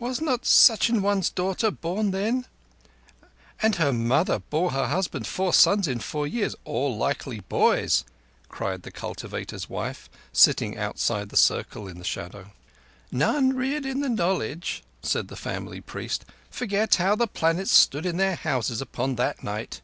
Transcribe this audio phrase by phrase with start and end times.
[0.00, 2.46] "Was not such an one's daughter born then—"
[3.62, 8.02] "And her mother bore her husband four sons in four years all likely boys,"
[8.48, 12.50] cried the cultivator's wife, sitting outside the circle in the shadow.
[13.12, 18.16] "None reared in the knowledge," said the family priest, "forget how the planets stood in
[18.16, 19.80] their Houses upon that night."